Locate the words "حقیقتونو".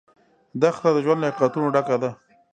1.31-1.67